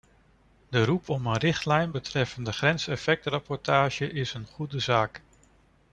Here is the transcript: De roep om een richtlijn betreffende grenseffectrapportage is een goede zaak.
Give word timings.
De 0.69 0.85
roep 0.85 1.09
om 1.09 1.25
een 1.25 1.37
richtlijn 1.37 1.91
betreffende 1.91 2.51
grenseffectrapportage 2.51 4.11
is 4.11 4.33
een 4.33 4.45
goede 4.45 4.79
zaak. 4.79 5.21